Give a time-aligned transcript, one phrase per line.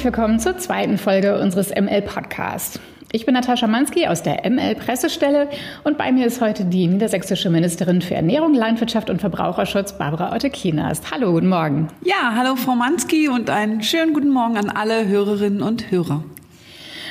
[0.00, 2.80] Herzlich willkommen zur zweiten Folge unseres ML Podcasts.
[3.12, 5.50] Ich bin Natascha Mansky aus der ML Pressestelle
[5.84, 11.10] und bei mir ist heute die niedersächsische Ministerin für Ernährung, Landwirtschaft und Verbraucherschutz, Barbara Otte-Kienast.
[11.10, 11.88] Hallo, guten Morgen.
[12.02, 16.24] Ja, hallo Frau Mansky und einen schönen guten Morgen an alle Hörerinnen und Hörer.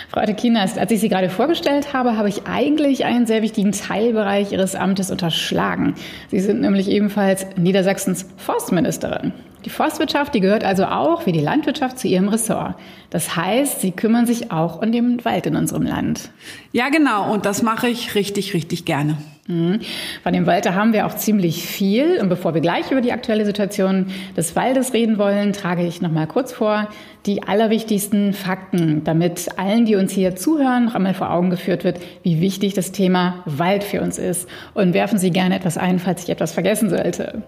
[0.10, 4.52] Frau Otte-Kienast, als ich Sie gerade vorgestellt habe, habe ich eigentlich einen sehr wichtigen Teilbereich
[4.52, 5.94] Ihres Amtes unterschlagen.
[6.32, 9.34] Sie sind nämlich ebenfalls Niedersachsens Forstministerin.
[9.66, 12.76] Die Forstwirtschaft, die gehört also auch wie die Landwirtschaft zu ihrem Ressort.
[13.09, 16.30] Das heißt, sie kümmern sich auch um den Wald in unserem Land.
[16.72, 17.32] Ja, genau.
[17.32, 19.18] Und das mache ich richtig, richtig gerne.
[19.48, 19.80] Mhm.
[20.23, 22.20] Von dem Wald, da haben wir auch ziemlich viel.
[22.22, 26.12] Und bevor wir gleich über die aktuelle Situation des Waldes reden wollen, trage ich noch
[26.12, 26.88] mal kurz vor
[27.26, 31.99] die allerwichtigsten Fakten, damit allen, die uns hier zuhören, noch einmal vor Augen geführt wird,
[32.24, 34.48] wie wichtig das Thema Wald für uns ist.
[34.74, 37.43] Und werfen Sie gerne etwas ein, falls ich etwas vergessen sollte.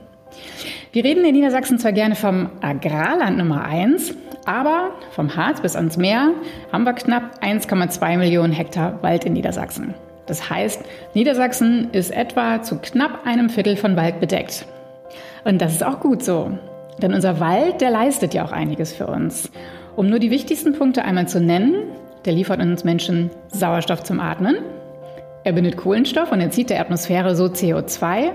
[0.94, 4.14] Wir reden in Niedersachsen zwar gerne vom Agrarland Nummer eins,
[4.46, 6.34] aber vom Harz bis ans Meer
[6.74, 9.94] haben wir knapp 1,2 Millionen Hektar Wald in Niedersachsen.
[10.26, 10.84] Das heißt,
[11.14, 14.66] Niedersachsen ist etwa zu knapp einem Viertel von Wald bedeckt.
[15.46, 16.52] Und das ist auch gut so.
[17.02, 19.50] Denn unser Wald, der leistet ja auch einiges für uns.
[19.96, 21.76] Um nur die wichtigsten Punkte einmal zu nennen,
[22.26, 24.58] der liefert uns Menschen Sauerstoff zum Atmen,
[25.44, 28.32] er bindet Kohlenstoff und entzieht der Atmosphäre so CO2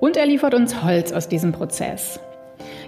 [0.00, 2.20] und er liefert uns Holz aus diesem Prozess.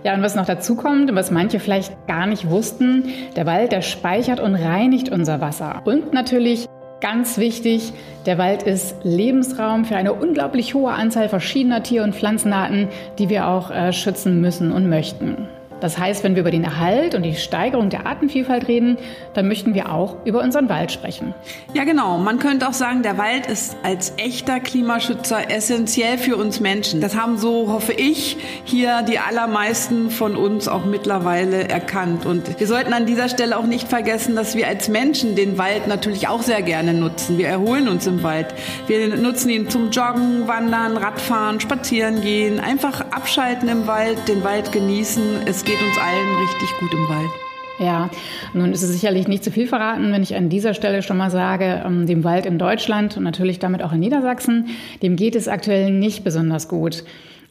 [0.02, 3.04] Ja, und was noch dazu kommt und was manche vielleicht gar nicht wussten,
[3.36, 5.82] der Wald, der speichert und reinigt unser Wasser.
[5.84, 6.68] Und natürlich
[7.00, 7.92] ganz wichtig,
[8.26, 13.48] der Wald ist Lebensraum für eine unglaublich hohe Anzahl verschiedener Tier- und Pflanzenarten, die wir
[13.48, 15.48] auch äh, schützen müssen und möchten.
[15.80, 18.98] Das heißt, wenn wir über den Erhalt und die Steigerung der Artenvielfalt reden,
[19.34, 21.34] dann möchten wir auch über unseren Wald sprechen.
[21.74, 22.18] Ja, genau.
[22.18, 27.00] Man könnte auch sagen, der Wald ist als echter Klimaschützer essentiell für uns Menschen.
[27.00, 32.26] Das haben so, hoffe ich, hier die allermeisten von uns auch mittlerweile erkannt.
[32.26, 35.86] Und wir sollten an dieser Stelle auch nicht vergessen, dass wir als Menschen den Wald
[35.86, 37.38] natürlich auch sehr gerne nutzen.
[37.38, 38.46] Wir erholen uns im Wald.
[38.86, 44.72] Wir nutzen ihn zum Joggen, Wandern, Radfahren, Spazieren gehen, einfach abschalten im Wald, den Wald
[44.72, 45.46] genießen.
[45.46, 47.30] Es geht uns allen richtig gut im Wald.
[47.78, 48.10] Ja,
[48.54, 51.30] nun ist es sicherlich nicht zu viel verraten, wenn ich an dieser Stelle schon mal
[51.30, 54.66] sage, ähm, dem Wald in Deutschland und natürlich damit auch in Niedersachsen,
[55.00, 57.04] dem geht es aktuell nicht besonders gut.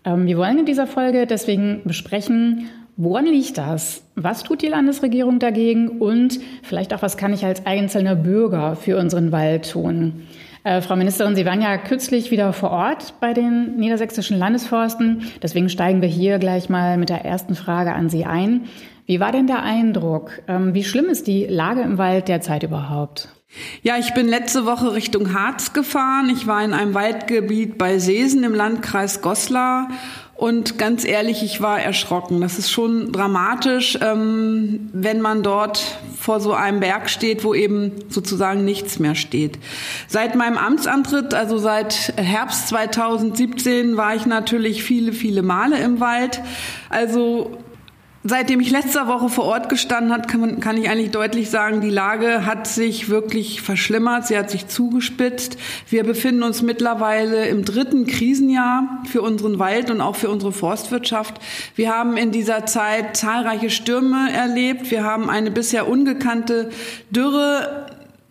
[0.03, 4.03] Ähm, wir wollen in dieser Folge deswegen besprechen, woran liegt das?
[4.15, 5.87] Was tut die Landesregierung dagegen?
[5.87, 10.27] Und vielleicht auch, was kann ich als einzelner Bürger für unseren Wald tun?
[10.69, 15.23] Äh, Frau Ministerin, Sie waren ja kürzlich wieder vor Ort bei den niedersächsischen Landesforsten.
[15.41, 18.65] Deswegen steigen wir hier gleich mal mit der ersten Frage an Sie ein.
[19.07, 20.29] Wie war denn der Eindruck?
[20.47, 23.29] Ähm, wie schlimm ist die Lage im Wald derzeit überhaupt?
[23.81, 26.29] Ja, ich bin letzte Woche Richtung Harz gefahren.
[26.31, 29.87] Ich war in einem Waldgebiet bei Seesen im Landkreis Goslar
[30.39, 32.39] und ganz ehrlich, ich war erschrocken.
[32.39, 37.91] Das ist schon dramatisch, ähm, wenn man dort vor so einem Berg steht, wo eben
[38.07, 39.59] sozusagen nichts mehr steht.
[40.07, 46.41] Seit meinem Amtsantritt, also seit Herbst 2017, war ich natürlich viele, viele Male im Wald.
[46.87, 47.57] Also
[48.25, 51.79] Seitdem ich letzter Woche vor Ort gestanden hat, kann, man, kann ich eigentlich deutlich sagen,
[51.79, 55.57] die Lage hat sich wirklich verschlimmert, sie hat sich zugespitzt.
[55.89, 61.39] Wir befinden uns mittlerweile im dritten Krisenjahr für unseren Wald und auch für unsere Forstwirtschaft.
[61.75, 64.91] Wir haben in dieser Zeit zahlreiche Stürme erlebt.
[64.91, 66.71] Wir haben eine bisher ungekannte
[67.11, 67.85] Dürre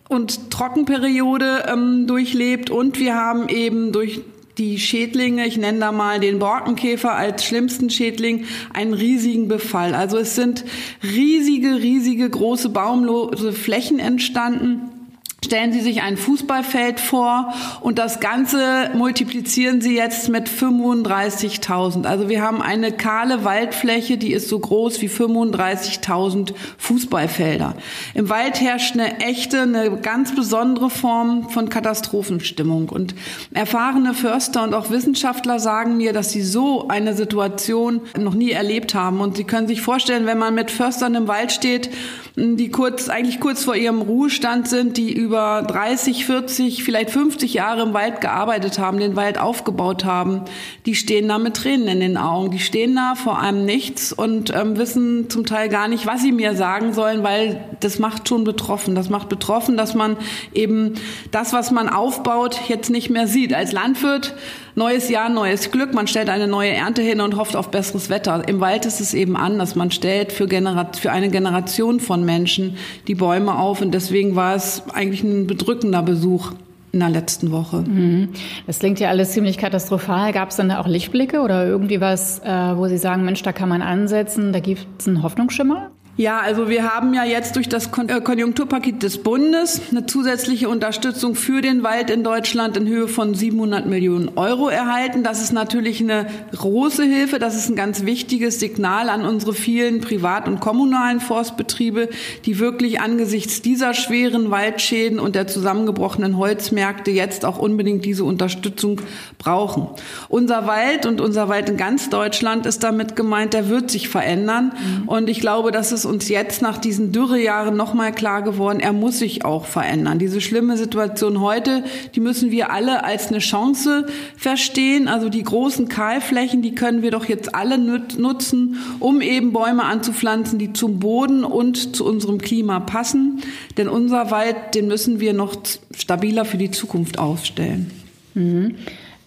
[0.08, 4.20] und Trockenperiode ähm, durchlebt und wir haben eben durch
[4.58, 9.94] die Schädlinge, ich nenne da mal den Borkenkäfer als schlimmsten Schädling, einen riesigen Befall.
[9.94, 10.64] Also es sind
[11.02, 14.97] riesige, riesige große baumlose Flächen entstanden.
[15.44, 22.06] Stellen Sie sich ein Fußballfeld vor und das Ganze multiplizieren Sie jetzt mit 35.000.
[22.06, 27.76] Also wir haben eine kahle Waldfläche, die ist so groß wie 35.000 Fußballfelder.
[28.14, 32.88] Im Wald herrscht eine echte, eine ganz besondere Form von Katastrophenstimmung.
[32.88, 33.14] Und
[33.54, 38.96] erfahrene Förster und auch Wissenschaftler sagen mir, dass sie so eine Situation noch nie erlebt
[38.96, 39.20] haben.
[39.20, 41.90] Und Sie können sich vorstellen, wenn man mit Förstern im Wald steht,
[42.34, 47.82] die kurz, eigentlich kurz vor ihrem Ruhestand sind, die über 30, 40, vielleicht 50 Jahre
[47.82, 50.40] im Wald gearbeitet haben, den Wald aufgebaut haben,
[50.86, 52.50] die stehen da mit Tränen in den Augen.
[52.50, 56.32] Die stehen da vor einem Nichts und ähm, wissen zum Teil gar nicht, was sie
[56.32, 58.94] mir sagen sollen, weil das macht schon betroffen.
[58.94, 60.16] Das macht betroffen, dass man
[60.54, 60.94] eben
[61.30, 63.52] das, was man aufbaut, jetzt nicht mehr sieht.
[63.52, 64.34] Als Landwirt
[64.78, 65.92] neues Jahr, neues Glück.
[65.92, 68.48] Man stellt eine neue Ernte hin und hofft auf besseres Wetter.
[68.48, 69.74] Im Wald ist es eben anders.
[69.74, 72.76] Man stellt für, Generat für eine Generation von Menschen
[73.08, 76.52] die Bäume auf und deswegen war es eigentlich ein bedrückender Besuch
[76.92, 77.78] in der letzten Woche.
[77.78, 78.30] Mhm.
[78.66, 80.32] Das klingt ja alles ziemlich katastrophal.
[80.32, 83.52] Gab es dann da auch Lichtblicke oder irgendwie was, äh, wo Sie sagen, Mensch, da
[83.52, 85.90] kann man ansetzen, da gibt es einen Hoffnungsschimmer?
[86.18, 91.36] Ja, also wir haben ja jetzt durch das äh, Konjunkturpaket des Bundes eine zusätzliche Unterstützung
[91.36, 95.22] für den Wald in Deutschland in Höhe von 700 Millionen Euro erhalten.
[95.22, 96.26] Das ist natürlich eine
[96.56, 97.38] große Hilfe.
[97.38, 102.08] Das ist ein ganz wichtiges Signal an unsere vielen privat- und kommunalen Forstbetriebe,
[102.44, 109.00] die wirklich angesichts dieser schweren Waldschäden und der zusammengebrochenen Holzmärkte jetzt auch unbedingt diese Unterstützung
[109.38, 109.86] brauchen.
[110.28, 114.72] Unser Wald und unser Wald in ganz Deutschland ist damit gemeint, der wird sich verändern.
[114.72, 115.08] Mhm.
[115.08, 119.18] Und ich glaube, dass es uns jetzt nach diesen Dürrejahren nochmal klar geworden, er muss
[119.18, 120.18] sich auch verändern.
[120.18, 121.84] Diese schlimme Situation heute,
[122.14, 124.06] die müssen wir alle als eine Chance
[124.36, 125.06] verstehen.
[125.06, 130.58] Also die großen Kahlflächen, die können wir doch jetzt alle nutzen, um eben Bäume anzupflanzen,
[130.58, 133.42] die zum Boden und zu unserem Klima passen.
[133.76, 135.56] Denn unser Wald, den müssen wir noch
[135.94, 137.90] stabiler für die Zukunft aufstellen.
[138.34, 138.74] Mhm.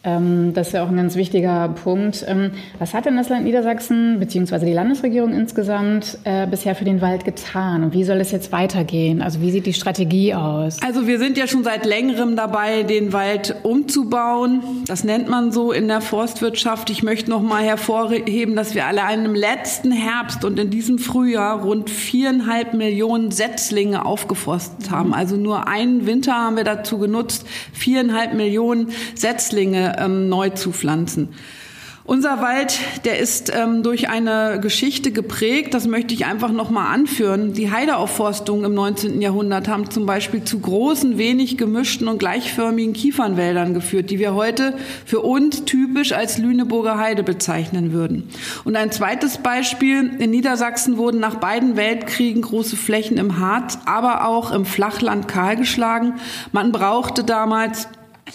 [0.03, 2.25] Ähm, das ist ja auch ein ganz wichtiger Punkt.
[2.27, 4.65] Ähm, was hat denn das Land Niedersachsen bzw.
[4.65, 9.21] die Landesregierung insgesamt äh, bisher für den Wald getan und wie soll es jetzt weitergehen?
[9.21, 10.81] Also wie sieht die Strategie aus?
[10.81, 14.61] Also wir sind ja schon seit längerem dabei, den Wald umzubauen.
[14.87, 16.89] Das nennt man so in der Forstwirtschaft.
[16.89, 21.61] Ich möchte noch mal hervorheben, dass wir alle im letzten Herbst und in diesem Frühjahr
[21.61, 25.13] rund viereinhalb Millionen Setzlinge aufgeforstet haben.
[25.13, 31.29] Also nur einen Winter haben wir dazu genutzt, viereinhalb Millionen Setzlinge ähm, neu zu pflanzen.
[32.03, 37.53] Unser Wald, der ist ähm, durch eine Geschichte geprägt, das möchte ich einfach nochmal anführen.
[37.53, 39.21] Die Heideaufforstungen im 19.
[39.21, 44.73] Jahrhundert haben zum Beispiel zu großen, wenig gemischten und gleichförmigen Kiefernwäldern geführt, die wir heute
[45.05, 48.27] für uns typisch als Lüneburger Heide bezeichnen würden.
[48.65, 54.27] Und ein zweites Beispiel, in Niedersachsen wurden nach beiden Weltkriegen große Flächen im Harz, aber
[54.27, 56.15] auch im Flachland kahlgeschlagen.
[56.51, 57.87] Man brauchte damals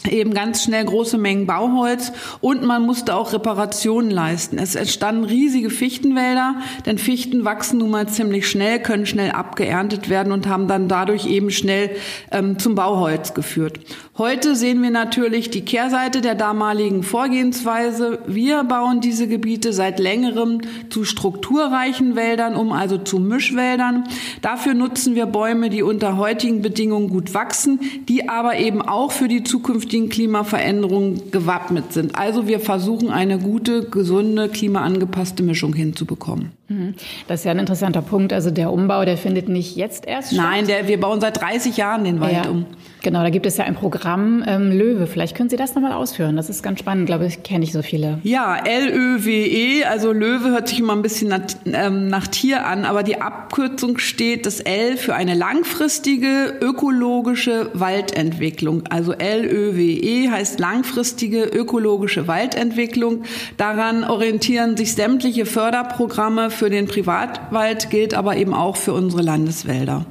[0.09, 4.59] eben ganz schnell große Mengen Bauholz und man musste auch Reparationen leisten.
[4.59, 10.33] Es entstanden riesige Fichtenwälder, denn Fichten wachsen nun mal ziemlich schnell, können schnell abgeerntet werden
[10.33, 11.91] und haben dann dadurch eben schnell
[12.31, 13.81] ähm, zum Bauholz geführt.
[14.19, 18.21] Heute sehen wir natürlich die Kehrseite der damaligen Vorgehensweise.
[18.27, 24.05] Wir bauen diese Gebiete seit längerem zu strukturreichen Wäldern um, also zu Mischwäldern.
[24.41, 29.29] Dafür nutzen wir Bäume, die unter heutigen Bedingungen gut wachsen, die aber eben auch für
[29.29, 29.43] die
[29.87, 32.17] zukünftigen Klimaveränderungen gewappnet sind.
[32.17, 36.50] Also wir versuchen eine gute, gesunde, klimaangepasste Mischung hinzubekommen.
[36.69, 36.95] Mhm.
[37.29, 38.33] Das ist ja ein interessanter Punkt.
[38.33, 40.45] Also der Umbau, der findet nicht jetzt erst statt.
[40.45, 42.51] Nein, der, wir bauen seit 30 Jahren den Wald ja.
[42.51, 42.67] um.
[43.07, 45.07] Genau, da gibt es ja ein Programm ähm, Löwe.
[45.07, 46.35] Vielleicht können Sie das nochmal ausführen.
[46.35, 48.19] Das ist ganz spannend, glaube ich, kenne ich so viele.
[48.25, 53.05] Ja, L-Ö-W-E, also Löwe hört sich immer ein bisschen nach, ähm, nach Tier an, aber
[53.05, 58.89] die Abkürzung steht das L für eine langfristige ökologische Waldentwicklung.
[58.91, 63.23] Also L-Ö-W-E heißt langfristige ökologische Waldentwicklung.
[63.57, 70.05] Daran orientieren sich sämtliche Förderprogramme für den Privatwald, gilt aber eben auch für unsere Landeswälder.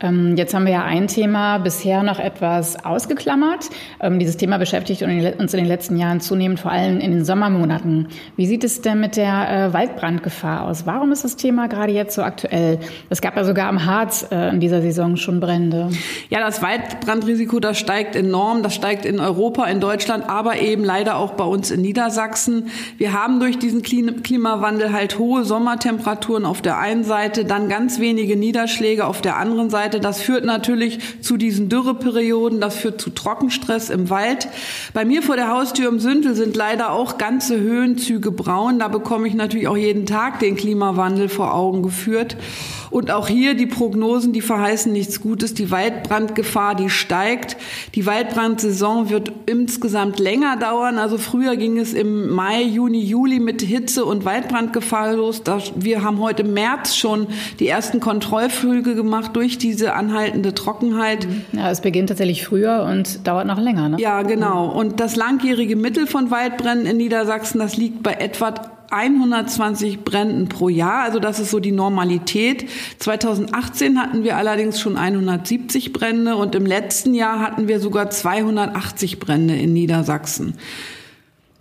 [0.00, 3.70] Ähm, jetzt haben wir ja ein Thema bisher noch etwas ausgeklammert.
[4.00, 8.08] Ähm, dieses Thema beschäftigt uns in den letzten Jahren zunehmend, vor allem in den Sommermonaten.
[8.36, 10.86] Wie sieht es denn mit der äh, Waldbrandgefahr aus?
[10.86, 12.78] Warum ist das Thema gerade jetzt so aktuell?
[13.10, 15.90] Es gab ja sogar am Harz äh, in dieser Saison schon Brände.
[16.28, 18.62] Ja, das Waldbrandrisiko, das steigt enorm.
[18.62, 22.68] Das steigt in Europa, in Deutschland, aber eben leider auch bei uns in Niedersachsen.
[22.98, 28.36] Wir haben durch diesen Klimawandel halt hohe Sommertemperaturen auf der einen Seite, dann ganz wenige
[28.36, 29.87] Niederschläge auf der anderen Seite.
[29.88, 30.00] Seite.
[30.00, 34.48] Das führt natürlich zu diesen Dürreperioden, das führt zu Trockenstress im Wald.
[34.92, 38.78] Bei mir vor der Haustür im Sündel sind leider auch ganze Höhenzüge braun.
[38.78, 42.36] Da bekomme ich natürlich auch jeden Tag den Klimawandel vor Augen geführt.
[42.90, 45.54] Und auch hier die Prognosen, die verheißen nichts Gutes.
[45.54, 47.56] Die Waldbrandgefahr, die steigt.
[47.94, 50.98] Die Waldbrandsaison wird insgesamt länger dauern.
[50.98, 55.42] Also früher ging es im Mai, Juni, Juli mit Hitze und Waldbrandgefahr los.
[55.76, 57.26] Wir haben heute März schon
[57.60, 61.28] die ersten Kontrollflüge gemacht durch diese anhaltende Trockenheit.
[61.52, 63.88] Ja, es beginnt tatsächlich früher und dauert noch länger.
[63.90, 64.00] Ne?
[64.00, 64.66] Ja, genau.
[64.66, 68.54] Und das langjährige Mittel von Waldbränden in Niedersachsen, das liegt bei etwa
[68.90, 71.04] 120 Bränden pro Jahr.
[71.04, 72.68] Also das ist so die Normalität.
[72.98, 79.20] 2018 hatten wir allerdings schon 170 Brände und im letzten Jahr hatten wir sogar 280
[79.20, 80.54] Brände in Niedersachsen.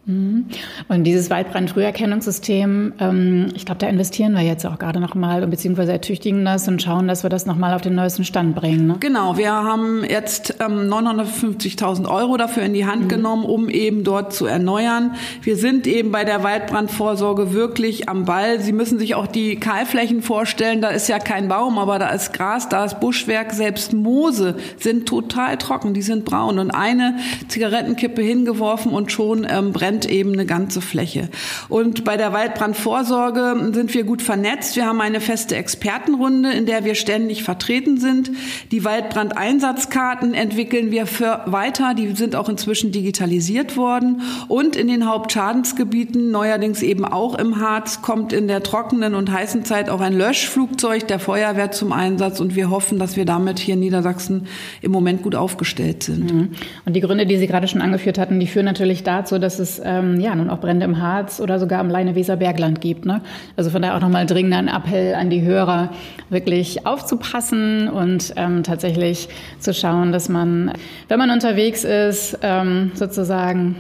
[0.08, 0.46] Mhm.
[0.88, 6.46] Und dieses Waldbrandfrüherkennungssystem, ähm, ich glaube, da investieren wir jetzt auch gerade nochmal, beziehungsweise ertüchtigen
[6.46, 8.88] das und schauen, dass wir das nochmal auf den neuesten Stand bringen.
[8.88, 8.96] Ne?
[9.02, 13.08] Genau, wir haben jetzt ähm, 950.000 Euro dafür in die Hand mhm.
[13.10, 15.16] genommen, um eben dort zu erneuern.
[15.42, 18.62] Wir sind eben bei der Waldbrandvorsorge wirklich am Ball.
[18.62, 20.80] Sie müssen sich auch die Kahlflächen vorstellen.
[20.80, 23.52] Da ist ja kein Baum, aber da ist Gras, da ist Buschwerk.
[23.52, 26.60] Selbst Moose sind total trocken, die sind braun.
[26.60, 27.18] Und eine
[27.50, 31.30] Zigarettenkippe hingeworfen und schon ähm, brennt brennt eben eine ganze Fläche.
[31.70, 34.76] Und bei der Waldbrandvorsorge sind wir gut vernetzt.
[34.76, 38.32] Wir haben eine feste Expertenrunde, in der wir ständig vertreten sind.
[38.72, 41.94] Die Waldbrandeinsatzkarten entwickeln wir für weiter.
[41.96, 44.22] Die sind auch inzwischen digitalisiert worden.
[44.48, 49.66] Und in den Hauptschadensgebieten, neuerdings eben auch im Harz, kommt in der trockenen und heißen
[49.66, 52.40] Zeit auch ein Löschflugzeug der Feuerwehr zum Einsatz.
[52.40, 54.48] Und wir hoffen, dass wir damit hier in Niedersachsen
[54.82, 56.32] im Moment gut aufgestellt sind.
[56.32, 56.50] Mhm.
[56.86, 59.80] Und die Gründe, die Sie gerade schon angeführt hatten, die führen natürlich dazu, dass es
[59.88, 63.06] ähm, ja nun auch Brände im Harz oder sogar am Leine-Weser-Bergland gibt.
[63.06, 63.22] Ne?
[63.56, 65.90] Also von daher auch nochmal dringender ein Appell an die Hörer,
[66.30, 69.30] wirklich aufzupassen und ähm, tatsächlich
[69.60, 70.74] zu schauen, dass man,
[71.08, 73.78] wenn man unterwegs ist, ähm, sozusagen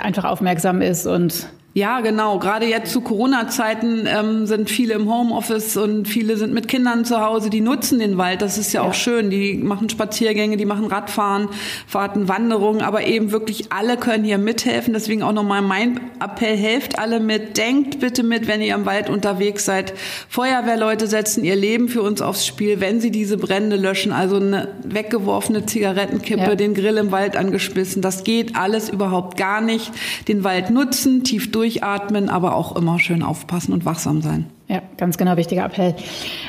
[0.00, 2.38] einfach aufmerksam ist und ja, genau.
[2.38, 7.22] Gerade jetzt zu Corona-Zeiten ähm, sind viele im Homeoffice und viele sind mit Kindern zu
[7.22, 7.48] Hause.
[7.48, 8.42] Die nutzen den Wald.
[8.42, 8.88] Das ist ja, ja.
[8.90, 9.30] auch schön.
[9.30, 11.48] Die machen Spaziergänge, die machen Radfahren,
[11.86, 12.82] Fahrten, Wanderungen.
[12.82, 14.92] Aber eben wirklich alle können hier mithelfen.
[14.92, 17.56] Deswegen auch nochmal mein Appell: Helft alle mit.
[17.56, 19.94] Denkt bitte mit, wenn ihr im Wald unterwegs seid.
[20.28, 24.12] Feuerwehrleute setzen ihr Leben für uns aufs Spiel, wenn sie diese Brände löschen.
[24.12, 26.54] Also eine weggeworfene Zigarettenkippe, ja.
[26.54, 28.02] den Grill im Wald angeschmissen.
[28.02, 29.90] Das geht alles überhaupt gar nicht.
[30.28, 34.46] Den Wald nutzen, tief durch durchatmen, aber auch immer schön aufpassen und wachsam sein.
[34.66, 35.94] Ja, ganz genau, wichtiger Appell.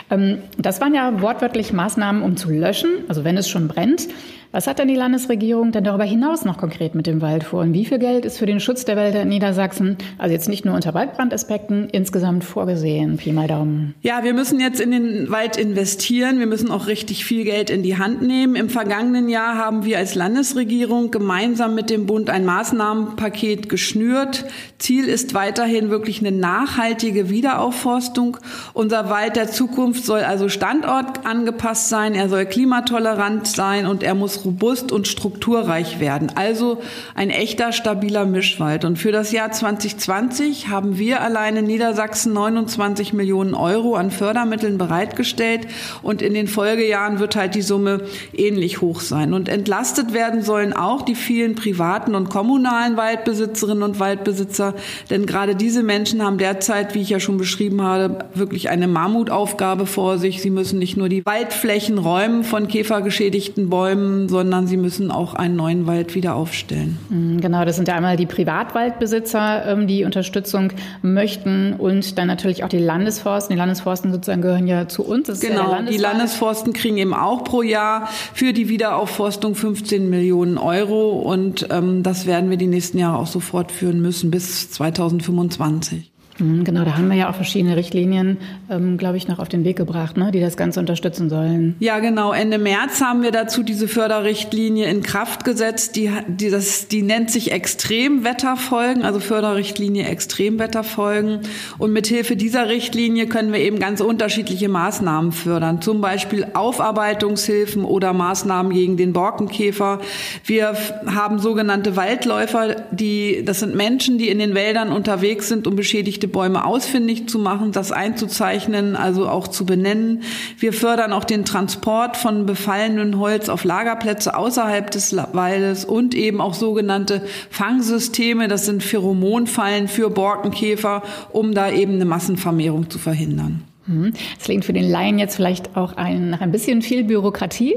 [0.10, 4.08] Ähm, das waren ja wortwörtlich Maßnahmen, um zu löschen, also wenn es schon brennt.
[4.56, 7.62] Was hat denn die Landesregierung denn darüber hinaus noch konkret mit dem Wald vor?
[7.62, 10.64] Und wie viel Geld ist für den Schutz der Wälder in Niedersachsen, also jetzt nicht
[10.64, 13.18] nur unter Waldbrandaspekten, insgesamt vorgesehen?
[13.18, 13.96] Pi mal Daumen.
[14.02, 16.38] Ja, wir müssen jetzt in den Wald investieren.
[16.38, 18.56] Wir müssen auch richtig viel Geld in die Hand nehmen.
[18.56, 24.46] Im vergangenen Jahr haben wir als Landesregierung gemeinsam mit dem Bund ein Maßnahmenpaket geschnürt.
[24.78, 28.38] Ziel ist weiterhin wirklich eine nachhaltige Wiederaufforstung.
[28.74, 32.14] Unser Wald der Zukunft soll also standortangepasst sein.
[32.14, 36.32] Er soll klimatolerant sein und er muss robust und strukturreich werden.
[36.36, 36.82] Also
[37.16, 38.86] ein echter, stabiler Mischwald.
[38.86, 44.78] Und für das Jahr 2020 haben wir allein in Niedersachsen 29 Millionen Euro an Fördermitteln
[44.78, 45.68] bereitgestellt.
[46.02, 48.02] Und in den Folgejahren wird halt die Summe
[48.34, 49.34] ähnlich hoch sein.
[49.34, 54.74] Und entlastet werden sollen auch die vielen privaten und kommunalen Waldbesitzerinnen und Waldbesitzer.
[55.10, 59.86] Denn gerade diese Menschen haben derzeit, wie ich ja schon beschrieben habe, wirklich eine Mammutaufgabe
[59.86, 60.42] vor sich.
[60.42, 65.56] Sie müssen nicht nur die Waldflächen räumen von käfergeschädigten Bäumen, sondern sie müssen auch einen
[65.56, 66.98] neuen Wald wieder aufstellen.
[67.10, 70.74] Mhm, genau, das sind ja einmal die Privatwaldbesitzer, ähm, die Unterstützung
[71.04, 73.56] möchten und dann natürlich auch die Landesforsten.
[73.56, 75.40] Die Landesforsten sozusagen gehören ja zu uns.
[75.40, 81.68] Genau, die Landesforsten kriegen eben auch pro Jahr für die Wiederaufforstung 15 Millionen Euro und
[81.70, 86.13] ähm, das werden wir die nächsten Jahre auch so fortführen müssen bis 2025.
[86.40, 88.38] Mhm, genau, da haben wir ja auch verschiedene Richtlinien,
[88.70, 91.76] ähm, glaube ich, noch auf den Weg gebracht, ne, die das Ganze unterstützen sollen.
[91.80, 92.34] Ja, genau.
[92.34, 95.96] Ende März haben wir dazu diese Förderrichtlinie in Kraft gesetzt.
[95.96, 101.42] Die, die, das, die nennt sich Extremwetterfolgen, also Förderrichtlinie Extremwetterfolgen.
[101.78, 105.82] Und mithilfe dieser Richtlinie können wir eben ganz unterschiedliche Maßnahmen fördern.
[105.82, 110.00] Zum Beispiel Aufarbeitungshilfen oder Maßnahmen gegen den Borkenkäfer.
[110.46, 110.74] Wir
[111.06, 116.23] haben sogenannte Waldläufer, die, das sind Menschen, die in den Wäldern unterwegs sind, um beschädigte
[116.24, 120.24] geschädigte Bäume ausfindig zu machen, das einzuzeichnen, also auch zu benennen.
[120.58, 126.42] Wir fördern auch den Transport von befallenen Holz auf Lagerplätze außerhalb des Waldes und eben
[126.42, 133.64] auch sogenannte Fangsysteme, das sind Pheromonfallen für Borkenkäfer, um da eben eine Massenvermehrung zu verhindern.
[133.86, 134.14] Mhm.
[134.40, 137.76] Es klingt für den Laien jetzt vielleicht auch ein, nach ein bisschen viel Bürokratie.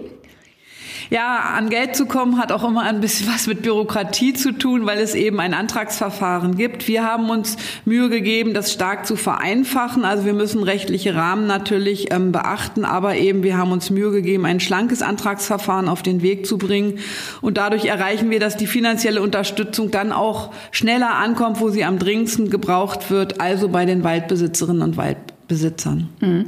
[1.09, 4.87] Ja, an Geld zu kommen hat auch immer ein bisschen was mit Bürokratie zu tun,
[4.87, 6.89] weil es eben ein Antragsverfahren gibt.
[6.89, 10.05] Wir haben uns Mühe gegeben, das stark zu vereinfachen.
[10.05, 14.45] Also wir müssen rechtliche Rahmen natürlich ähm, beachten, aber eben wir haben uns Mühe gegeben,
[14.47, 16.99] ein schlankes Antragsverfahren auf den Weg zu bringen.
[17.41, 21.99] Und dadurch erreichen wir, dass die finanzielle Unterstützung dann auch schneller ankommt, wo sie am
[21.99, 25.36] dringendsten gebraucht wird, also bei den Waldbesitzerinnen und Waldbesitzern.
[25.49, 26.09] Besitzern.
[26.21, 26.47] Mhm.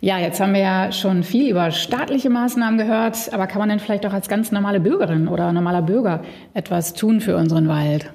[0.00, 3.80] Ja, jetzt haben wir ja schon viel über staatliche Maßnahmen gehört, aber kann man denn
[3.80, 6.22] vielleicht auch als ganz normale Bürgerin oder normaler Bürger
[6.54, 8.14] etwas tun für unseren Wald?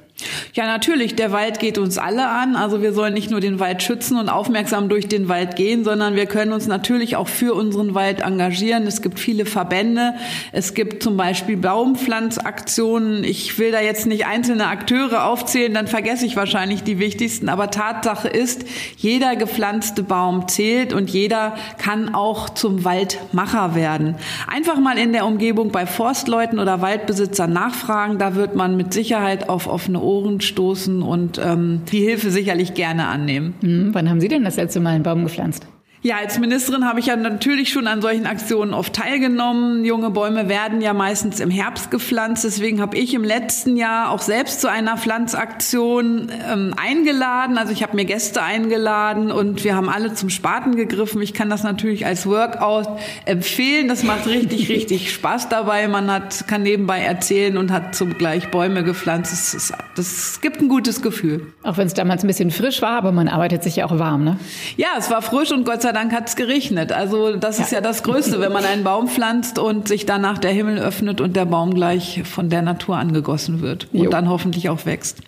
[0.53, 1.15] Ja, natürlich.
[1.15, 2.55] Der Wald geht uns alle an.
[2.55, 6.15] Also wir sollen nicht nur den Wald schützen und aufmerksam durch den Wald gehen, sondern
[6.15, 8.88] wir können uns natürlich auch für unseren Wald engagieren.
[8.88, 10.13] Es gibt viele Verbände.
[10.53, 13.25] Es gibt zum Beispiel Baumpflanzaktionen.
[13.25, 17.50] Ich will da jetzt nicht einzelne Akteure aufzählen, dann vergesse ich wahrscheinlich die wichtigsten.
[17.50, 18.63] Aber Tatsache ist,
[18.95, 24.15] jeder gepflanzte Baum zählt und jeder kann auch zum Waldmacher werden.
[24.48, 28.17] Einfach mal in der Umgebung bei Forstleuten oder Waldbesitzern nachfragen.
[28.17, 33.08] Da wird man mit Sicherheit auf offene Ohren stoßen und ähm, die Hilfe sicherlich gerne
[33.08, 33.56] annehmen.
[33.62, 35.68] Hm, wann haben Sie denn das letzte Mal einen Baum gepflanzt?
[36.06, 39.84] Ja, als Ministerin habe ich ja natürlich schon an solchen Aktionen oft teilgenommen.
[39.86, 42.44] Junge Bäume werden ja meistens im Herbst gepflanzt.
[42.44, 47.58] Deswegen habe ich im letzten Jahr auch selbst zu einer Pflanzaktion ähm, eingeladen.
[47.58, 51.24] Also ich habe mir Gäste eingeladen und wir haben alle zum Spaten gegriffen.
[51.24, 52.88] Ich kann das natürlich als Workout
[53.26, 53.88] empfehlen.
[53.88, 55.88] Das macht richtig, richtig Spaß dabei.
[55.88, 59.32] Man hat, kann nebenbei erzählen und hat zugleich Bäume gepflanzt.
[59.32, 61.48] Das, ist, das gibt ein gutes Gefühl.
[61.64, 64.24] Auch wenn es damals ein bisschen frisch war, aber man arbeitet sich ja auch warm,
[64.24, 64.38] ne?
[64.78, 66.92] Ja, es war frisch und Gott sei Dank hat es geregnet.
[66.92, 67.64] Also das ja.
[67.64, 71.22] ist ja das Größte, wenn man einen Baum pflanzt und sich danach der Himmel öffnet
[71.22, 74.10] und der Baum gleich von der Natur angegossen wird und jo.
[74.10, 75.22] dann hoffentlich auch wächst.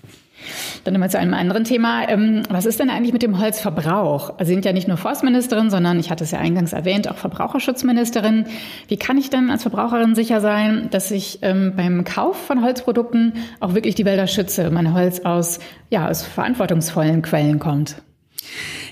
[0.83, 2.07] Dann nochmal zu einem anderen Thema.
[2.09, 4.33] Ähm, was ist denn eigentlich mit dem Holzverbrauch?
[4.39, 8.45] Sie sind ja nicht nur Forstministerin, sondern ich hatte es ja eingangs erwähnt, auch Verbraucherschutzministerin.
[8.87, 13.33] Wie kann ich denn als Verbraucherin sicher sein, dass ich ähm, beim Kauf von Holzprodukten
[13.59, 15.59] auch wirklich die Wälder schütze, mein Holz aus,
[15.89, 17.97] ja, aus verantwortungsvollen Quellen kommt?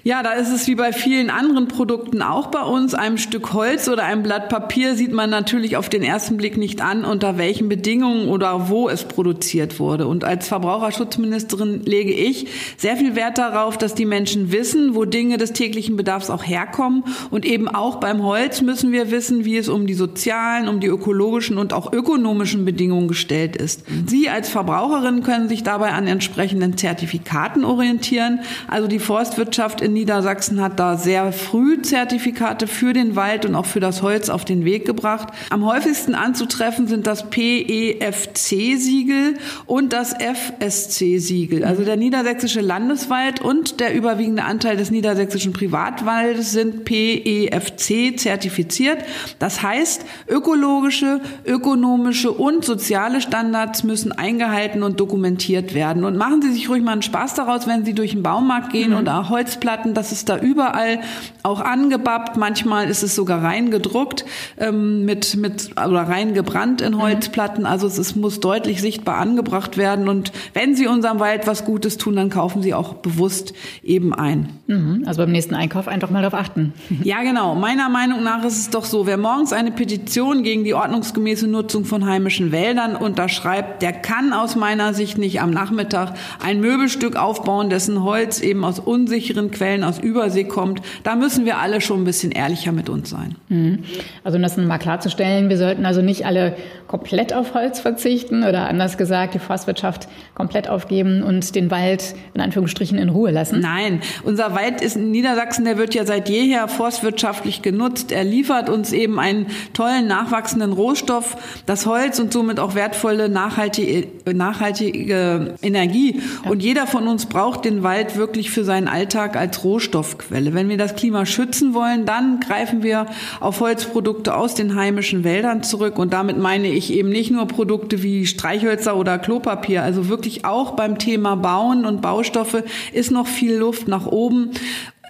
[0.07, 2.93] Ja, da ist es wie bei vielen anderen Produkten auch bei uns.
[2.93, 6.79] Einem Stück Holz oder einem Blatt Papier sieht man natürlich auf den ersten Blick nicht
[6.79, 10.05] an, unter welchen Bedingungen oder wo es produziert wurde.
[10.05, 12.45] Und als Verbraucherschutzministerin lege ich
[12.77, 17.03] sehr viel Wert darauf, dass die Menschen wissen, wo Dinge des täglichen Bedarfs auch herkommen.
[17.31, 20.87] Und eben auch beim Holz müssen wir wissen, wie es um die sozialen, um die
[20.87, 23.83] ökologischen und auch ökonomischen Bedingungen gestellt ist.
[24.05, 28.41] Sie als Verbraucherin können sich dabei an entsprechenden Zertifikaten orientieren.
[28.67, 28.99] Also die
[29.36, 34.02] Forstwirtschaft in Niedersachsen hat da sehr früh Zertifikate für den Wald und auch für das
[34.02, 35.28] Holz auf den Weg gebracht.
[35.50, 39.34] Am häufigsten anzutreffen sind das PEFC-Siegel
[39.65, 41.65] und das FSC-Siegel.
[41.65, 49.00] Also der niedersächsische Landeswald und der überwiegende Anteil des niedersächsischen Privatwaldes sind PEFC zertifiziert.
[49.38, 56.06] Das heißt, ökologische, ökonomische und soziale Standards müssen eingehalten und dokumentiert werden.
[56.06, 58.91] Und machen Sie sich ruhig mal einen Spaß daraus, wenn Sie durch den Baumarkt gehen
[58.91, 58.98] mhm.
[58.98, 59.93] und Holzplatten.
[59.93, 60.99] Das ist da überall
[61.43, 62.38] auch angebappt.
[62.38, 64.25] Manchmal ist es sogar reingedruckt
[64.57, 67.01] ähm, mit mit oder reingebrannt in mhm.
[67.01, 67.65] Holzplatten.
[67.65, 70.09] Also es, es muss deutlich sichtbar angebracht werden.
[70.09, 74.49] Und wenn Sie unserem Wald was Gutes tun, dann kaufen Sie auch bewusst eben ein.
[74.67, 75.03] Mhm.
[75.05, 76.73] Also beim nächsten Einkauf einfach mal darauf achten.
[77.03, 77.53] Ja, genau.
[77.55, 81.85] Meiner Meinung nach ist es doch so, wer morgens eine Petition gegen die ordnungsgemäße Nutzung
[81.85, 87.69] von heimischen Wäldern unterschreibt, der kann aus meiner Sicht nicht am Nachmittag ein Möbelstück aufbauen,
[87.69, 88.79] dessen Holz eben aus
[89.15, 93.10] unsicheren Quellen aus Übersee kommt, da müssen wir alle schon ein bisschen ehrlicher mit uns
[93.10, 93.36] sein.
[93.47, 93.80] Mhm.
[94.25, 98.67] Also um das mal klarzustellen, wir sollten also nicht alle komplett auf Holz verzichten oder
[98.67, 103.62] anders gesagt die Forstwirtschaft komplett aufgeben und den Wald in Anführungsstrichen in Ruhe lassen?
[103.62, 108.12] Nein, unser Wald ist in Niedersachsen, der wird ja seit jeher forstwirtschaftlich genutzt.
[108.12, 114.08] Er liefert uns eben einen tollen nachwachsenden Rohstoff, das Holz und somit auch wertvolle nachhaltige,
[114.34, 116.21] nachhaltige Energie.
[116.43, 116.51] Ja.
[116.51, 120.54] Und jeder von uns braucht den Wald wirklich für seinen Alltag als Rohstoffquelle.
[120.54, 123.06] Wenn wir das Klima schützen wollen, dann greifen wir
[123.39, 128.02] auf Holzprodukte aus den heimischen Wäldern zurück und damit meine ich eben nicht nur Produkte
[128.02, 132.63] wie Streichhölzer oder Klopapier, also wirklich auch beim Thema Bauen und Baustoffe
[132.94, 134.52] ist noch viel Luft nach oben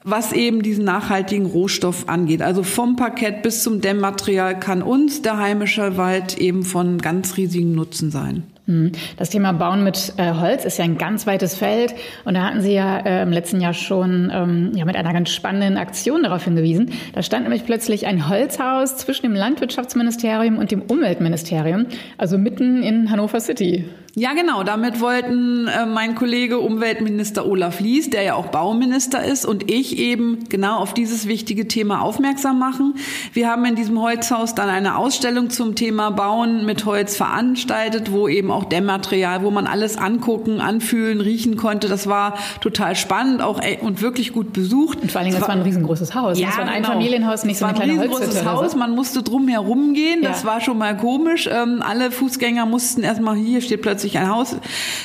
[0.08, 2.44] was eben diesen nachhaltigen Rohstoff angeht.
[2.44, 7.74] Also vom Parkett bis zum Dämmmaterial kann uns der heimische Wald eben von ganz riesigen
[7.74, 8.44] Nutzen sein.
[8.68, 8.92] Hm.
[9.18, 11.94] Das Thema Bauen mit äh, Holz ist ja ein ganz weites Feld.
[12.24, 15.30] Und da hatten Sie ja äh, im letzten Jahr schon ähm, ja, mit einer ganz
[15.30, 16.92] spannenden Aktion darauf hingewiesen.
[17.14, 21.86] Da stand nämlich plötzlich ein Holzhaus zwischen dem Landwirtschaftsministerium und dem Umweltministerium,
[22.18, 23.86] also mitten in Hannover City.
[24.18, 24.64] Ja, genau.
[24.64, 29.98] Damit wollten äh, mein Kollege Umweltminister Olaf Lies, der ja auch Bauminister ist, und ich
[29.98, 32.96] eben genau auf dieses wichtige Thema aufmerksam machen.
[33.34, 38.30] Wir haben in diesem Holzhaus dann eine Ausstellung zum Thema Bauen mit Holz veranstaltet, wo
[38.30, 41.90] eben auch Dämmmaterial, wo man alles angucken, anfühlen, riechen konnte.
[41.90, 45.02] Das war total spannend auch ey, und wirklich gut besucht.
[45.02, 46.40] Und vor allen Dingen, das war ein riesengroßes Haus.
[46.40, 46.88] Ja, das war ein genau.
[46.88, 48.14] Einfamilienhaus, nicht so eine kleine Holzhütte.
[48.14, 48.76] Ein riesengroßes Haus.
[48.78, 50.22] Man musste drum herum gehen.
[50.22, 50.48] Das ja.
[50.48, 51.50] war schon mal komisch.
[51.52, 54.56] Ähm, alle Fußgänger mussten erstmal, hier steht plötzlich plötzlich ein Haus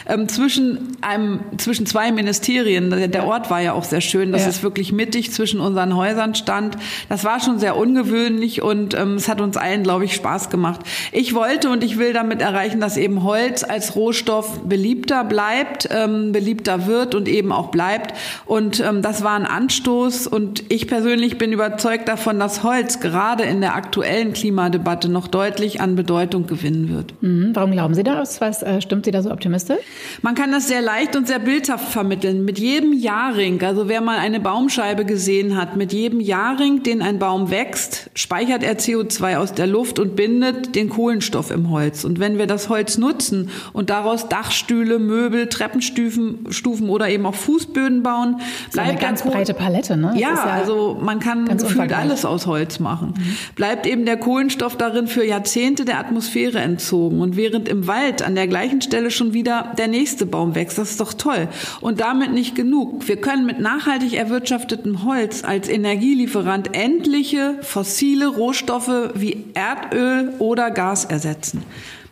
[0.07, 2.91] ähm, zwischen einem, zwischen zwei Ministerien.
[2.91, 4.49] Der, Ort war ja auch sehr schön, dass ja.
[4.49, 6.77] es wirklich mittig zwischen unseren Häusern stand.
[7.09, 10.81] Das war schon sehr ungewöhnlich und ähm, es hat uns allen, glaube ich, Spaß gemacht.
[11.13, 16.33] Ich wollte und ich will damit erreichen, dass eben Holz als Rohstoff beliebter bleibt, ähm,
[16.33, 18.15] beliebter wird und eben auch bleibt.
[18.47, 23.45] Und ähm, das war ein Anstoß und ich persönlich bin überzeugt davon, dass Holz gerade
[23.45, 27.15] in der aktuellen Klimadebatte noch deutlich an Bedeutung gewinnen wird.
[27.21, 27.51] Mhm.
[27.55, 28.41] Warum glauben Sie das?
[28.41, 29.79] Was äh, stimmt Sie da so optimistisch?
[30.21, 32.45] Man kann das sehr leicht und sehr bildhaft vermitteln.
[32.45, 37.21] Mit jedem Jahrring, also wer mal eine Baumscheibe gesehen hat, mit jedem Jahrring, den ein
[37.21, 42.03] Baum wächst, speichert er CO2 aus der Luft und bindet den Kohlenstoff im Holz.
[42.03, 47.37] Und wenn wir das Holz nutzen und daraus Dachstühle, Möbel, Treppenstufen Stufen oder eben auch
[47.37, 48.41] Fußböden bauen,
[48.73, 50.15] bleibt eine ganz breite Palette, ne?
[50.17, 53.15] Ja, ja, also man kann gefühlt alles aus Holz machen.
[53.17, 53.37] Mhm.
[53.55, 57.21] Bleibt eben der Kohlenstoff darin für Jahrzehnte der Atmosphäre entzogen.
[57.21, 60.93] Und während im Wald an der gleichen Stelle schon wieder der nächste Baum wächst, das
[60.93, 61.49] ist doch toll.
[61.81, 63.09] Und damit nicht genug.
[63.09, 71.05] Wir können mit nachhaltig erwirtschaftetem Holz als Energielieferant endliche fossile Rohstoffe wie Erdöl oder Gas
[71.05, 71.63] ersetzen.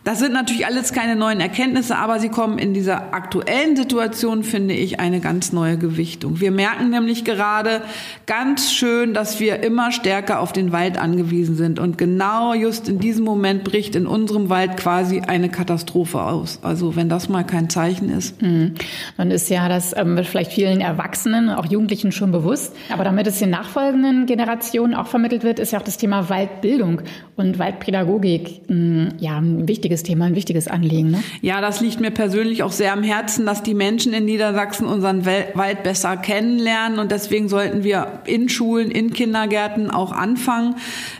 [0.05, 4.73] Das sind natürlich alles keine neuen Erkenntnisse, aber sie kommen in dieser aktuellen Situation, finde
[4.73, 6.39] ich, eine ganz neue Gewichtung.
[6.39, 7.81] Wir merken nämlich gerade
[8.25, 11.79] ganz schön, dass wir immer stärker auf den Wald angewiesen sind.
[11.79, 16.59] Und genau just in diesem Moment bricht in unserem Wald quasi eine Katastrophe aus.
[16.63, 18.41] Also wenn das mal kein Zeichen ist.
[18.41, 18.75] Mhm.
[19.17, 22.73] Dann ist ja das ähm, vielleicht vielen Erwachsenen, auch Jugendlichen schon bewusst.
[22.91, 27.01] Aber damit es den nachfolgenden Generationen auch vermittelt wird, ist ja auch das Thema Waldbildung
[27.35, 31.09] und Waldpädagogik mh, mm, ja, ein wichtiges wichtiges Thema, ein wichtiges Anliegen.
[31.11, 31.23] Ne?
[31.41, 35.25] Ja, das liegt mir persönlich auch sehr am Herzen, dass die Menschen in Niedersachsen unseren
[35.25, 36.99] Wald besser kennenlernen.
[36.99, 40.75] Und deswegen sollten wir in Schulen, in Kindergärten auch anfangen,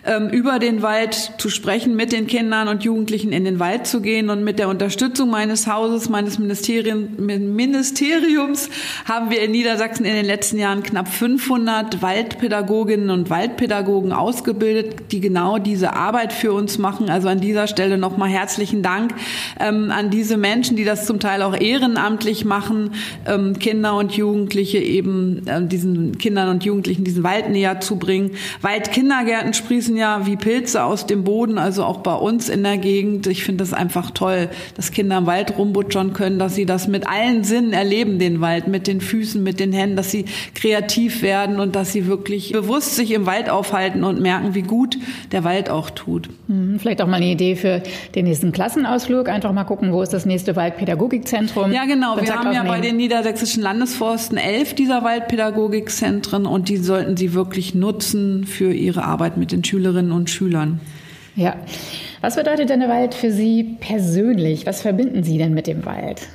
[0.05, 4.01] ähm, über den Wald zu sprechen, mit den Kindern und Jugendlichen in den Wald zu
[4.01, 4.29] gehen.
[4.29, 7.09] Und mit der Unterstützung meines Hauses, meines Ministeriums
[9.05, 15.21] haben wir in Niedersachsen in den letzten Jahren knapp 500 Waldpädagoginnen und Waldpädagogen ausgebildet, die
[15.21, 17.09] genau diese Arbeit für uns machen.
[17.09, 19.13] Also an dieser Stelle nochmal herzlich herzlichen Dank
[19.57, 22.91] ähm, an diese Menschen, die das zum Teil auch ehrenamtlich machen,
[23.25, 28.31] ähm, Kinder und Jugendliche eben äh, diesen Kindern und Jugendlichen diesen Wald näher zu bringen.
[28.61, 33.27] Waldkindergärten sprießen ja wie Pilze aus dem Boden, also auch bei uns in der Gegend.
[33.27, 37.07] Ich finde das einfach toll, dass Kinder im Wald rumbutschern können, dass sie das mit
[37.07, 41.61] allen Sinnen erleben, den Wald, mit den Füßen, mit den Händen, dass sie kreativ werden
[41.61, 44.97] und dass sie wirklich bewusst sich im Wald aufhalten und merken, wie gut
[45.31, 46.27] der Wald auch tut.
[46.47, 47.81] Hm, vielleicht auch mal eine Idee für
[48.15, 51.71] den nächsten Klassenausflug, einfach mal gucken, wo ist das nächste Waldpädagogikzentrum.
[51.71, 52.15] Ja, genau.
[52.15, 52.65] Kontakt wir haben aufnehmen.
[52.65, 58.73] ja bei den niedersächsischen Landesforsten elf dieser Waldpädagogikzentren und die sollten sie wirklich nutzen für
[58.73, 60.79] ihre Arbeit mit den Schülerinnen und Schülern.
[61.35, 61.55] Ja.
[62.21, 64.65] Was bedeutet denn der Wald für Sie persönlich?
[64.65, 66.27] Was verbinden Sie denn mit dem Wald?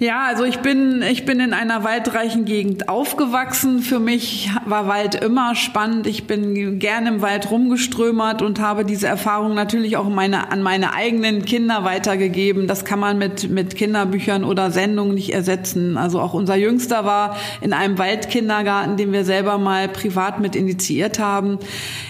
[0.00, 3.80] Ja, also ich bin, ich bin in einer waldreichen Gegend aufgewachsen.
[3.80, 6.06] Für mich war Wald immer spannend.
[6.06, 10.94] Ich bin gerne im Wald rumgeströmert und habe diese Erfahrung natürlich auch meine, an meine
[10.94, 12.66] eigenen Kinder weitergegeben.
[12.66, 15.98] Das kann man mit, mit Kinderbüchern oder Sendungen nicht ersetzen.
[15.98, 21.18] Also auch unser Jüngster war in einem Waldkindergarten, den wir selber mal privat mit initiiert
[21.18, 21.58] haben.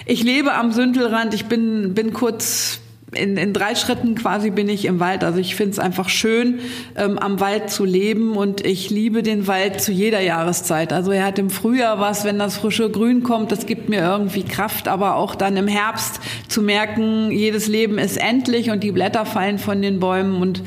[0.05, 1.33] Ich lebe am Sündelrand.
[1.33, 2.80] Ich bin, bin kurz
[3.13, 5.23] in, in drei Schritten quasi bin ich im Wald.
[5.25, 6.59] Also ich finde es einfach schön,
[6.95, 10.93] ähm, am Wald zu leben und ich liebe den Wald zu jeder Jahreszeit.
[10.93, 14.43] Also er hat im Frühjahr was, wenn das frische Grün kommt, das gibt mir irgendwie
[14.43, 19.25] Kraft, aber auch dann im Herbst zu merken, jedes Leben ist endlich und die Blätter
[19.25, 20.63] fallen von den Bäumen und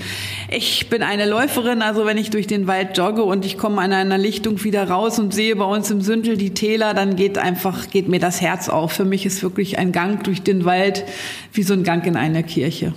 [0.50, 3.92] ich bin eine Läuferin, also wenn ich durch den Wald jogge und ich komme an
[3.92, 7.88] einer Lichtung wieder raus und sehe bei uns im Sündel die Täler, dann geht einfach,
[7.90, 8.92] geht mir das Herz auf.
[8.92, 11.04] Für mich ist wirklich ein Gang durch den Wald
[11.52, 12.92] wie so ein Gang in eine Kirche.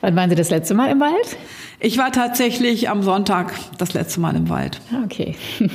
[0.00, 1.36] Wann waren Sie das letzte Mal im Wald?
[1.80, 4.80] Ich war tatsächlich am Sonntag das letzte Mal im Wald.
[4.92, 5.34] Ah, okay.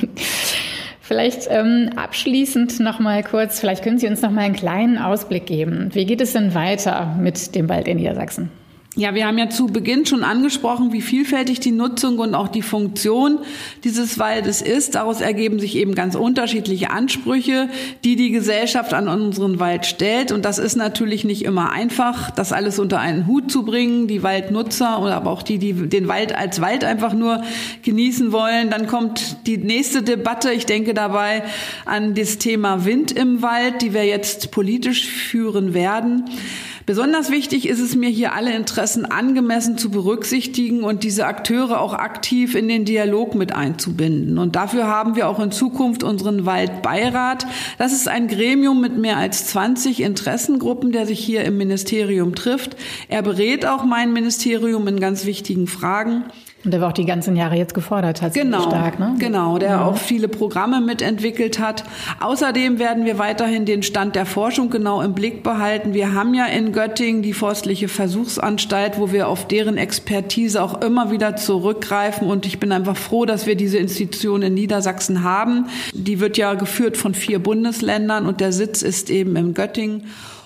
[1.00, 5.44] Vielleicht ähm, abschließend noch mal kurz, vielleicht können Sie uns noch mal einen kleinen Ausblick
[5.44, 5.90] geben.
[5.92, 8.50] Wie geht es denn weiter mit dem Wald in Niedersachsen?
[8.94, 12.60] Ja, wir haben ja zu Beginn schon angesprochen, wie vielfältig die Nutzung und auch die
[12.60, 13.38] Funktion
[13.84, 14.96] dieses Waldes ist.
[14.96, 17.70] Daraus ergeben sich eben ganz unterschiedliche Ansprüche,
[18.04, 20.30] die die Gesellschaft an unseren Wald stellt.
[20.30, 24.08] Und das ist natürlich nicht immer einfach, das alles unter einen Hut zu bringen.
[24.08, 27.42] Die Waldnutzer oder aber auch die, die den Wald als Wald einfach nur
[27.82, 28.68] genießen wollen.
[28.68, 30.52] Dann kommt die nächste Debatte.
[30.52, 31.44] Ich denke dabei
[31.86, 36.24] an das Thema Wind im Wald, die wir jetzt politisch führen werden.
[36.84, 41.94] Besonders wichtig ist es mir hier alle Interessen angemessen zu berücksichtigen und diese Akteure auch
[41.94, 44.38] aktiv in den Dialog mit einzubinden.
[44.38, 47.46] Und dafür haben wir auch in Zukunft unseren Waldbeirat.
[47.78, 52.76] Das ist ein Gremium mit mehr als 20 Interessengruppen, der sich hier im Ministerium trifft.
[53.08, 56.24] Er berät auch mein Ministerium in ganz wichtigen Fragen.
[56.64, 58.34] Und der war auch die ganzen Jahre jetzt gefordert hat.
[58.34, 59.16] Genau, stark, ne?
[59.18, 59.84] genau, der ja.
[59.84, 61.82] auch viele Programme mitentwickelt hat.
[62.20, 65.92] Außerdem werden wir weiterhin den Stand der Forschung genau im Blick behalten.
[65.92, 71.10] Wir haben ja in Göttingen die Forstliche Versuchsanstalt, wo wir auf deren Expertise auch immer
[71.10, 72.28] wieder zurückgreifen.
[72.28, 75.66] Und ich bin einfach froh, dass wir diese Institution in Niedersachsen haben.
[75.92, 80.04] Die wird ja geführt von vier Bundesländern und der Sitz ist eben in Göttingen.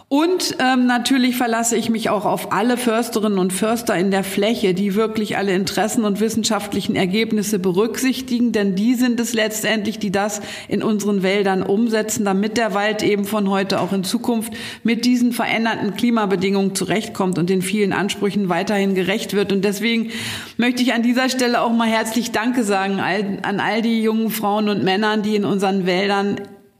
[0.09, 4.73] Und ähm, natürlich verlasse ich mich auch auf alle Försterinnen und Förster in der Fläche,
[4.73, 10.43] die wirklich alle Interessen und wissenschaftlichen Ergebnisse berücksichtigen, denn die sind es letztendlich, die das
[10.69, 14.53] in unseren Wäldern umsetzen, damit der Wald eben von heute auch in Zukunft
[14.85, 19.51] mit diesen veränderten Klimabedingungen zurechtkommt und den vielen Ansprüchen weiterhin gerecht wird.
[19.51, 20.13] Und deswegen
[20.57, 24.69] möchte ich an dieser Stelle auch mal herzlich Danke sagen an all die jungen Frauen
[24.69, 26.37] und Männern, die in unseren Wäldern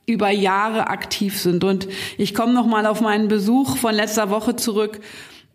[0.07, 1.65] über Jahre aktiv sind.
[1.65, 5.01] Und ich komme noch mal auf meinen Besuch von letzter Woche zurück.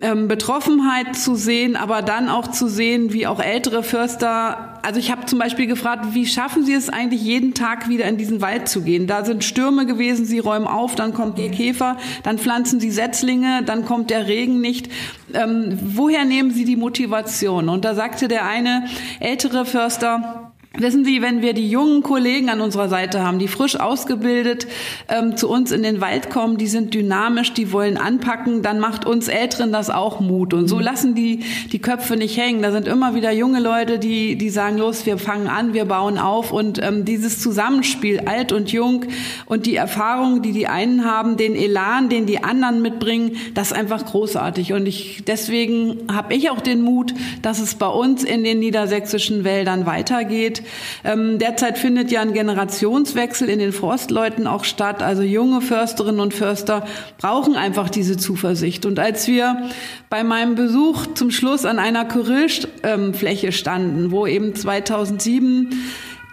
[0.04, 5.12] Ähm, Betroffenheit zu sehen, aber dann auch zu sehen, wie auch ältere Förster, also ich
[5.12, 8.68] habe zum Beispiel gefragt, wie schaffen Sie es eigentlich jeden Tag wieder in diesen Wald
[8.68, 9.06] zu gehen?
[9.06, 13.62] Da sind Stürme gewesen, Sie räumen auf, dann kommt der Käfer, dann pflanzen Sie Setzlinge,
[13.64, 14.90] dann kommt der Regen nicht.
[15.36, 17.70] Ähm, woher nehmen Sie die Motivation?
[17.70, 18.88] Und da sagte der eine
[19.20, 23.78] ältere Förster, Wissen Sie, wenn wir die jungen Kollegen an unserer Seite haben, die frisch
[23.78, 24.68] ausgebildet
[25.10, 29.06] ähm, zu uns in den Wald kommen, die sind dynamisch, die wollen anpacken, dann macht
[29.06, 30.54] uns Älteren das auch Mut.
[30.54, 30.82] Und so mhm.
[30.82, 31.42] lassen die
[31.74, 32.62] die Köpfe nicht hängen.
[32.62, 36.18] Da sind immer wieder junge Leute, die, die sagen, los, wir fangen an, wir bauen
[36.18, 36.54] auf.
[36.54, 39.04] Und ähm, dieses Zusammenspiel, alt und jung
[39.48, 43.78] und die Erfahrung, die die einen haben, den Elan, den die anderen mitbringen, das ist
[43.78, 44.72] einfach großartig.
[44.72, 49.44] Und ich, deswegen habe ich auch den Mut, dass es bei uns in den niedersächsischen
[49.44, 50.61] Wäldern weitergeht
[51.04, 55.04] ähm, derzeit findet ja ein Generationswechsel in den Forstleuten auch statt.
[55.04, 56.86] Also junge Försterinnen und Förster
[57.18, 58.86] brauchen einfach diese Zuversicht.
[58.86, 59.70] Und als wir
[60.10, 65.70] bei meinem Besuch zum Schluss an einer Kyrillfläche standen, wo eben 2007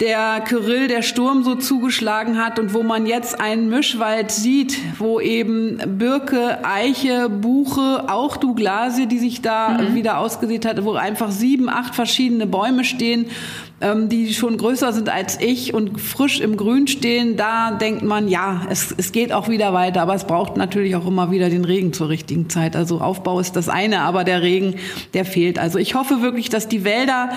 [0.01, 5.19] der Kyrill, der Sturm so zugeschlagen hat und wo man jetzt einen Mischwald sieht, wo
[5.19, 9.95] eben Birke, Eiche, Buche, auch Douglasie, die sich da mhm.
[9.95, 13.27] wieder ausgesät hat, wo einfach sieben, acht verschiedene Bäume stehen
[13.81, 18.63] die schon größer sind als ich und frisch im Grün stehen, da denkt man, ja,
[18.69, 21.93] es, es geht auch wieder weiter, aber es braucht natürlich auch immer wieder den Regen
[21.93, 22.75] zur richtigen Zeit.
[22.75, 24.75] Also Aufbau ist das eine, aber der Regen,
[25.15, 25.61] der fehlt.
[25.61, 27.31] Also ich hoffe wirklich, dass die Wälder,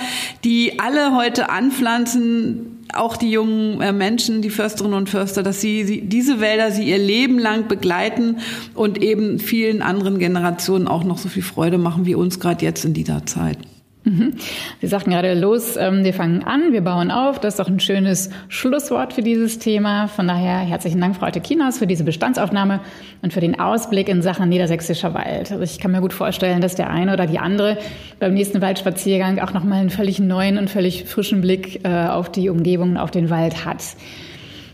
[0.44, 5.84] die alle heute anpflanzen, auch die jungen äh, Menschen, die Försterinnen und Förster, dass sie,
[5.84, 8.38] sie diese Wälder sie ihr Leben lang begleiten
[8.74, 12.84] und eben vielen anderen Generationen auch noch so viel Freude machen wie uns gerade jetzt
[12.84, 13.60] in dieser Zeit.
[14.04, 14.34] Mhm.
[14.80, 17.40] Sie sagten gerade los, ähm, wir fangen an, wir bauen auf.
[17.40, 20.08] Das ist doch ein schönes Schlusswort für dieses Thema.
[20.08, 22.80] Von daher herzlichen Dank, Frau Kinas, für diese Bestandsaufnahme
[23.22, 25.52] und für den Ausblick in Sachen niedersächsischer Wald.
[25.52, 27.78] Also ich kann mir gut vorstellen, dass der eine oder die andere
[28.20, 32.50] beim nächsten Waldspaziergang auch nochmal einen völlig neuen und völlig frischen Blick äh, auf die
[32.50, 33.84] Umgebung, auf den Wald hat.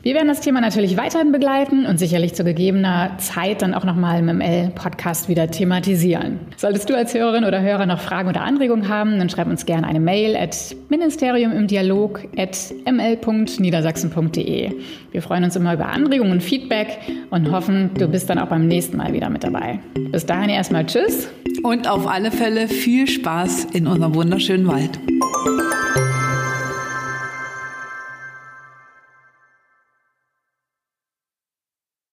[0.07, 4.19] Wir werden das Thema natürlich weiterhin begleiten und sicherlich zu gegebener Zeit dann auch nochmal
[4.19, 6.39] im ML-Podcast wieder thematisieren.
[6.55, 9.85] Solltest du als Hörerin oder Hörer noch Fragen oder Anregungen haben, dann schreib uns gerne
[9.85, 14.71] eine Mail at ministeriumimdialog at ml.niedersachsen.de.
[15.11, 18.65] Wir freuen uns immer über Anregungen und Feedback und hoffen, du bist dann auch beim
[18.65, 19.79] nächsten Mal wieder mit dabei.
[20.13, 21.27] Bis dahin erstmal Tschüss.
[21.63, 24.97] Und auf alle Fälle viel Spaß in unserem wunderschönen Wald.